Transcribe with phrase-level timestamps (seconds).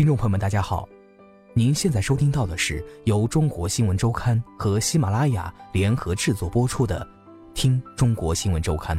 [0.00, 0.88] 听众朋友们，大家好，
[1.52, 7.06] 您现在收听到的是由中国新闻周刊和喜马拉雅联合制作播出的
[7.52, 8.96] 《听中国新闻周刊》。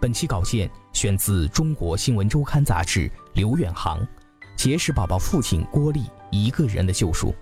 [0.00, 4.06] 本期稿件选自《中国新闻周刊》杂志，刘远航，
[4.56, 7.34] 结石宝宝父亲郭丽一个人的救赎。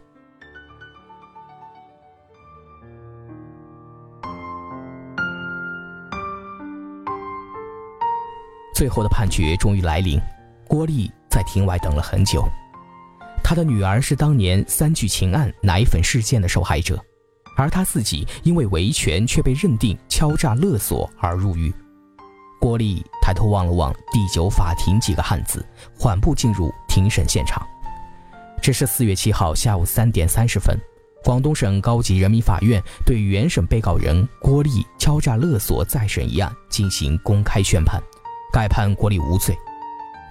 [8.75, 10.19] 最后的判决终于来临，
[10.67, 12.47] 郭丽在庭外等了很久。
[13.43, 17.03] 他的女儿是当年三聚氰胺奶粉事件的受害者，
[17.57, 21.73] 而他自己因为维权却被认定敲诈勒索而入狱。
[22.61, 25.65] 郭丽抬头望了望第九法庭几个汉字，
[25.99, 27.67] 缓步进入庭审现场。
[28.61, 30.79] 这是四月七号下午三点三十分，
[31.25, 38.01] 广东省高级人民法院对原审被告人郭丽敲诈勒索再审一案进行公开宣判。
[38.53, 39.57] 改判郭丽无罪。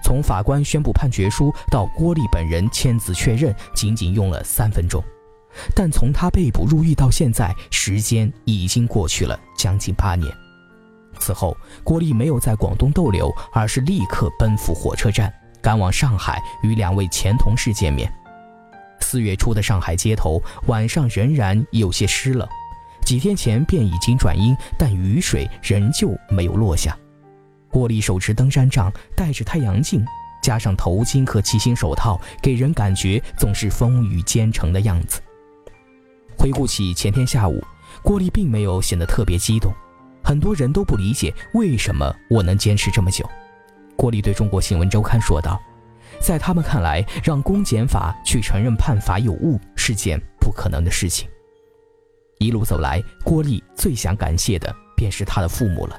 [0.03, 5.03] 从法官宣布判决书到郭丽本人签字确认，仅仅用了三分钟。
[5.75, 10.31] 但从他被捕入狱到现在，时间已经过去了将近八年。
[11.19, 18.11] 此后，郭丽没有在广东逗留，而是立刻奔赴火车站，赶往上海与两位前同事见面。
[19.01, 22.47] 四月初的上海街头，晚上仍然有些湿冷。
[23.03, 26.95] 几天前便已经转阴，但雨水仍旧没有落下。
[27.71, 30.03] 郭丽手持登山杖，戴着太阳镜，
[30.41, 35.21] 加上头巾和骑行手套，给人感觉总是风雨兼程的样子。
[36.37, 37.63] 回顾起前天下午，
[38.01, 39.71] 郭丽并没有显得特别激动。
[40.23, 43.27] 很多人都不理解为什么我能坚持这么久。
[43.95, 45.59] 郭丽对中国新闻周刊说道
[46.21, 51.27] ：“在他们看来，让公检法去承认判罚有误是件不可能的事情。”
[52.39, 55.97] 一路走来，郭丽最想感谢的便是他的父母了。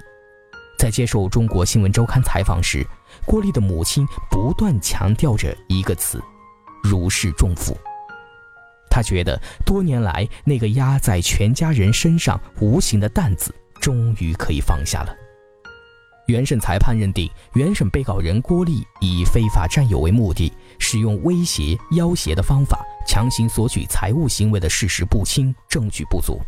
[0.80, 2.86] 在接受中国新闻周刊采访时，
[3.26, 6.18] 郭丽的母亲不断强调着一个词：
[6.82, 7.76] 如释重负。
[8.88, 15.14] 他觉得多年来那个压在全家人身上无形的担子，终于可以放下了。
[16.28, 26.40] 原审裁判认定，原审被告人郭丽以非法占有为目的，使用威胁、要挟的方法强行索取财物行为的事实不清，证据不足。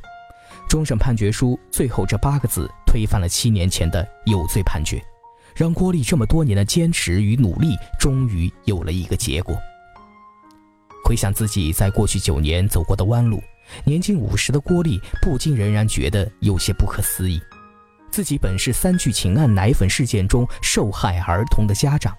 [0.73, 5.05] 终审判决书最后这八个字推翻了七年前的有罪判决，
[5.55, 9.55] 让郭丽这么多年的坚持与努力终于有了一个结果。
[11.05, 13.39] 回想自己在过去九年走过的弯路，
[13.85, 17.39] 年近五十的郭丽不禁仍然觉得有些不可思议：
[18.11, 22.17] 自己本是三聚氰胺奶粉事件中受害儿童的家长，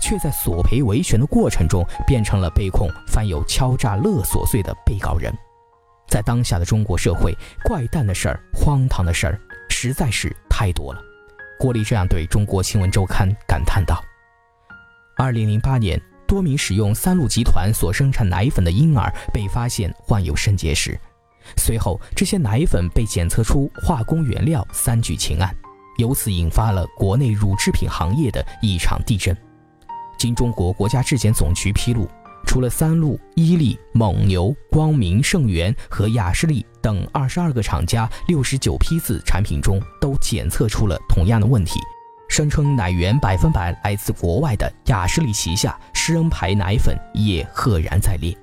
[0.00, 5.36] 却在索赔维权的过程中变成了被控犯有敲诈勒索罪的被告人。
[6.16, 11.02] 在当下的中国社会，怪诞的事儿、荒唐的事儿实在是太多了。
[11.60, 14.02] 郭丽这样对中国新闻周刊感叹道
[15.18, 20.98] ：“二零零八年，多名使用三鹿集团所生产奶粉的婴儿被发现患有肾结石，
[21.58, 25.54] 随后这些奶粉被检测出化工原料三聚氰胺，
[25.98, 29.36] 由此引发了国内乳制品行业的一场地震。
[30.16, 32.08] 经中国国家质检总局披露。”
[32.46, 41.78] 除了三鹿、伊利、蒙牛、光明、盛源和雅士利等二十二个厂家六十九批次产品中都检测出了同样的问题，
[42.28, 48.34] 声称奶源百分百来自国外的雅士利旗下施恩牌奶粉也赫然在列。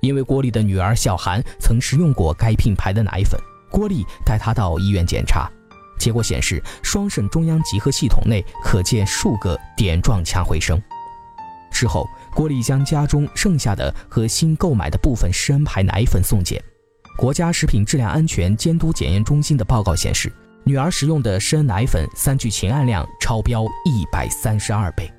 [0.00, 5.50] 因为郭丽的女儿小韩曾食用过该品牌的奶粉，郭丽带她到医院检查，
[5.98, 10.80] 结果显示双肾中央集合系统内可见数个点状枪回声。
[11.74, 16.62] 之后，郭丽将家中剩下的和新购买的部分施恩牌奶粉送检。
[17.18, 20.32] 国家食品质量安全监督检验中心的报告显示，
[20.64, 25.12] 女儿食用的施恩奶粉三聚氰胺量超标一百三十二倍。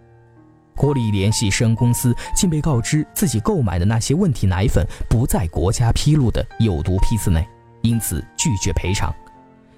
[0.75, 7.48] 郭丽联系施恩公司，竟被告知自己购买的那些问题奶粉不在国家披露的有毒批次内，
[7.81, 9.13] 因此拒绝赔偿。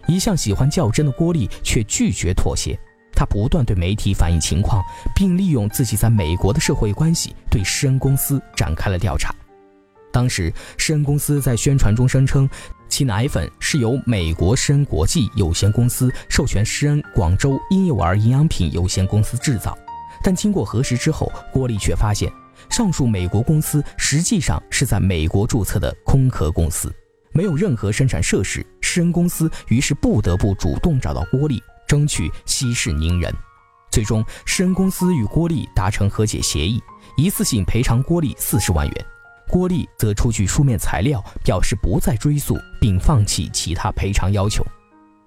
[0.08, 2.80] 一向喜欢较真的郭丽却拒绝妥协。
[3.18, 4.80] 他不断对媒体反映情况，
[5.16, 9.34] 并利用自己在美国的社会关系对施恩公司展开了调查。
[10.14, 12.48] 当时，施恩公司在宣传中声称，
[12.88, 19.76] 其奶粉是由美国施恩国际有限公司授权施恩广州婴幼儿营养品有限公司制造，
[20.24, 22.32] 但经过核实之后，郭丽却发现，
[22.70, 26.94] 上述美国公司实际上是在美国注册的空壳公司，
[27.32, 28.64] 没有任何生产设施。
[28.82, 33.34] 施恩公司于是不得不主动找到郭丽，争取息事宁人。
[33.90, 36.84] 最终，世恩公司与郭丽达成和解协议，
[37.16, 39.06] 一次性赔偿郭丽四十万元。
[39.50, 44.64] 郭丽则出具书面材料，表示不再追诉，并放弃其他赔偿要求。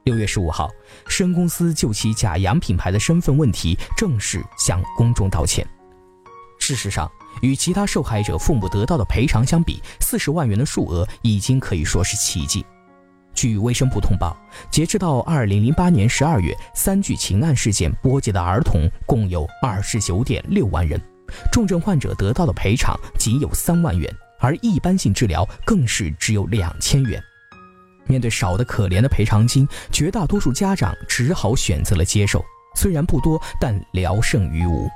[0.05, 0.71] 六月十五号，
[1.09, 5.67] 世恩公司就其假洋品牌的身份问题正式向公众道歉。
[6.59, 7.11] 事实上，
[7.41, 12.65] 与其他受害者父母得到的赔偿相比，四十万元的数额已经可以说是奇迹。
[13.41, 14.37] 据卫生部通报，
[14.71, 21.01] 截至到二零零八年十二月，三聚氰胺事件波及的儿童共有二十九点六万人，
[21.51, 27.19] 重症患者得到的赔偿仅有三万元，而一般性治疗更是只有两千元。
[28.05, 32.45] 面对少得可怜的赔偿金，绝大多数家长只好选择了接受。
[32.77, 34.87] 虽然不多，但聊胜于无。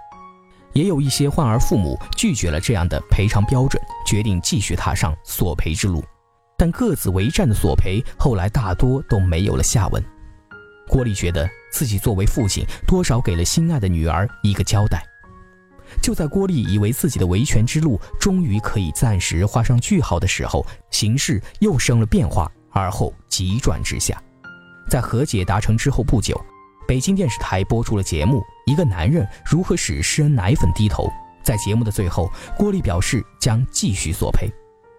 [0.75, 6.05] 也有一些患儿父母拒绝了这样的赔偿标准，决定继续踏上索赔之路。
[6.65, 10.03] 但各自为战的索赔，后来大多都没有了下文。
[10.89, 15.05] 郭丽觉得自己作为父亲，多少给了心爱的女儿一个交代。
[16.01, 22.51] 就在郭丽以为自己的维权之路终于可以暂时画上句号的时候，形势又生了变化。
[22.71, 24.19] 而后急转直下，
[24.89, 26.35] 在和解达成之后不久，
[26.89, 31.05] 北京电视台播出了节目《一个男人如何使施恩奶粉低头》。
[31.43, 34.51] 在节目的最后，郭丽表示将继续索赔。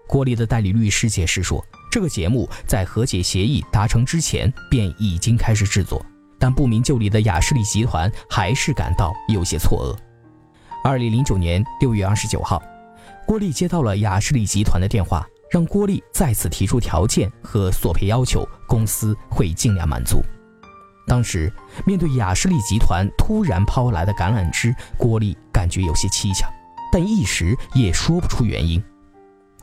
[0.07, 6.05] 郭丽的代理律师解释说，这个节目在和解协议达成之前便已经开始制作，
[6.39, 9.97] 但不明就里的雅士利集团还是感到有些错愕。
[10.83, 12.61] 二零零九年六月二十九号，
[13.25, 15.25] 郭丽接到了雅士利集团的电话。
[15.51, 20.21] 让郭丽再次提出条件和索赔要求，公司会尽量满足。
[21.07, 21.53] 当时
[21.85, 26.45] 面对雅士利集团突然抛来的橄榄枝，郭丽感觉有些蹊跷，
[26.91, 28.83] 但一时也说不出原因。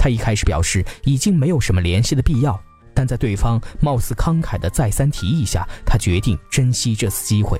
[0.02, 2.60] 他一开始表示已经没有什么联系的必要，
[2.92, 7.56] 但在对方貌似慷慨的再三提议下，他决定珍惜这次机会。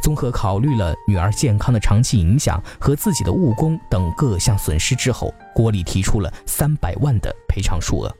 [0.00, 8.16] 综合考虑了女儿健康的长期影响和自己的误工等各项损失之后，郭丽提出了三百万的赔偿数额。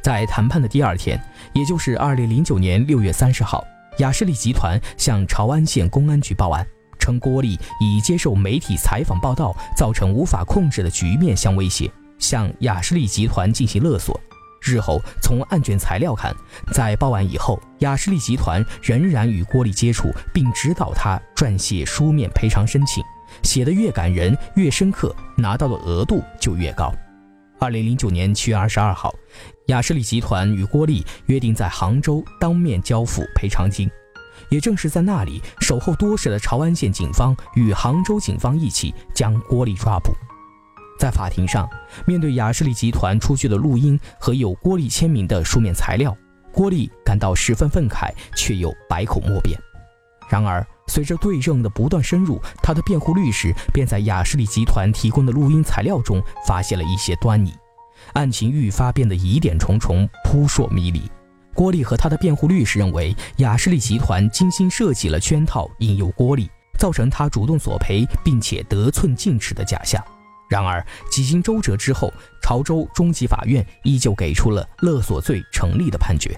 [0.00, 1.20] 在谈判的第二天，
[1.52, 3.64] 也就是二零零九年六月三十号，
[3.98, 6.64] 雅士利集团向朝安县公安局报案，
[7.00, 11.90] 称郭丽以接受媒体采访报道造成无法控制的局面相威胁，
[12.20, 14.18] 向雅士利集团进行勒索。
[14.62, 16.36] 日后，从案卷材料看，
[16.70, 23.02] 在报案以后，雅士利集团仍然与郭丽接触，并指导他撰写书面赔偿申请，
[23.42, 26.92] 写得越感人、越深刻，拿到的额度就越高。
[27.58, 29.14] 二零零九年七月二十二号，
[29.68, 33.90] 雅士利集团与郭丽约定在杭州当面交付赔偿金，
[34.50, 40.14] 也正是在那里，守候多时的朝安县警方与杭州警方一起将郭丽抓捕。
[41.00, 41.66] 在法庭上，
[42.04, 46.14] 面对雅士利集团出具的录音和有郭丽签名的书面材料，
[46.52, 49.58] 郭丽感到十分愤慨，却又百口莫辩。
[50.28, 57.54] 然而，随着对证的不断深入，他的辩护律师便在雅士利集团提供的录音材料中发现了一些端倪，
[58.12, 61.10] 案情愈发变得疑点重重、扑朔迷离。
[61.54, 66.46] 郭丽和他的辩护律师认为，雅士利集团精心设计了圈套，引诱郭丽，
[66.78, 70.04] 造成他主动索赔并且得寸进尺的假象。
[70.50, 76.36] 然而，几经周折之后，潮州中级法院依旧给出了勒索罪成立的判决。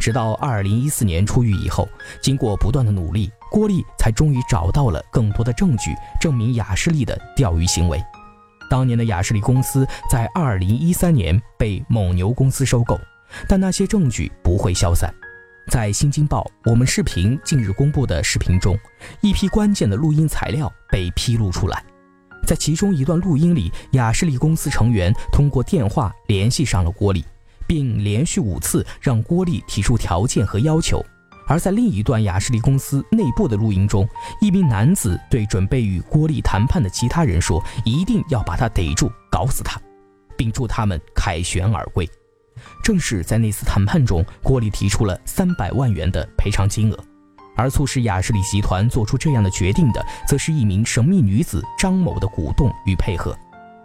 [0.00, 1.88] 直到二零一四年出狱以后，
[2.20, 8.02] 经过不断的努力，郭丽才终于找到了更多的证据，证明雅士利的钓鱼行为。
[8.68, 12.98] 当年的雅士利公司在二零一三年被蒙牛公司收购，
[13.48, 15.08] 但那些证据不会消散。
[15.70, 18.76] 在《新京报》我们视频近日公布的视频中，
[19.20, 21.82] 一批关键的录音材料被披露出来。
[22.46, 27.24] 在其中一段录音里，雅士利公司成员通过电话联系上了郭丽，
[27.66, 31.04] 并连续五次让郭丽提出条件和要求。
[31.48, 34.08] 而在另一段雅士利公司内部的录音中，
[34.40, 39.80] 一名男子对准备与郭丽谈判的其他人说：“一定要把他逮住，搞死他，
[40.36, 42.08] 并祝他们凯旋而归。”
[42.82, 46.98] 正是在那次谈判中，郭丽提出了三百万元的赔偿金额。
[47.56, 53.36] 而促使雅士利集团做出这样的决定的，则是一名神秘女子张某的鼓动与配合。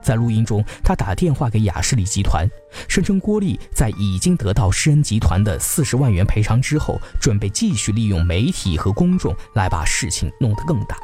[0.04, 2.50] 在录音中，她打电话给雅士利集团，
[2.88, 10.98] 声称郭丽在已经得到施恩集团的四十万元赔偿之后，准备继续利用媒体和公众来把事情弄得更大，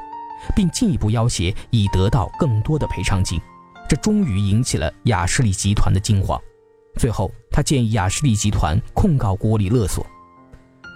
[0.56, 3.40] 并进一步要挟以得到更多的赔偿金。
[3.88, 6.42] 这终于引起了雅士利集团的惊慌。
[6.96, 10.04] 最后，他建议雅士利集团控告郭丽勒索。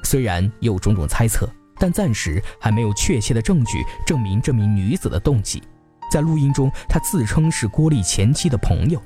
[0.04, 1.48] 虽然有种种猜测。
[1.82, 5.64] 但暂时还没有确切的证据证明这名女子的动机。
[6.12, 9.02] 在录音中，她自称是郭丽前妻的朋友。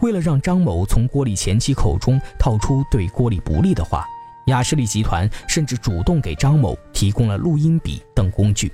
[0.00, 4.06] 为了让张某从郭丽前妻口中套出对郭丽不利的话，
[4.46, 8.72] 雅士利集团甚至主动给张某提供了录音笔等工具。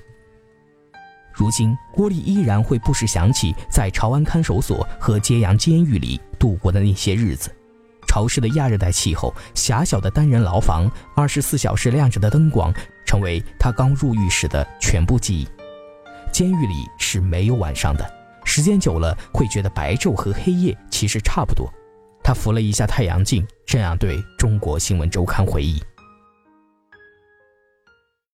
[1.32, 7.50] 如今，郭丽依然会不时想起在朝安看守所和揭阳监狱里度过的那些日子。
[8.06, 12.74] 潮湿的亚热带气候，狭小的单人牢房，二十四小时亮着的灯光，
[13.10, 15.48] 成为他刚入狱时的全部记忆。
[16.30, 18.08] 监狱里是没有晚上的，
[18.44, 21.68] 时间久了会觉得白昼和黑夜其实差不多。
[22.22, 25.82] 他扶了一下太阳镜，这样对中国新闻周刊回忆。